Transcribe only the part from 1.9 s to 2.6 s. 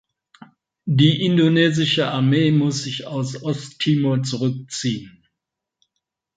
Armee